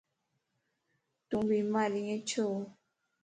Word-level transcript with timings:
تون 1.27 1.41
بيمار 1.49 1.91
ائين 1.97 2.19
ڇو؟ 2.29 2.45